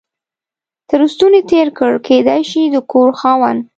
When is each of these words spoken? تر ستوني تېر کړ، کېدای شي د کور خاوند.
تر 0.89 0.99
ستوني 1.13 1.41
تېر 1.51 1.67
کړ، 1.77 1.91
کېدای 2.07 2.41
شي 2.49 2.61
د 2.73 2.77
کور 2.91 3.09
خاوند. 3.19 3.59